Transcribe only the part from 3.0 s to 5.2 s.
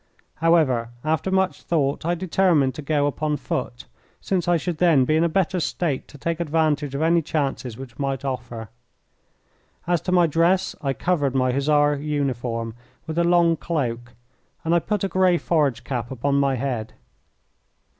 upon foot, since I should then be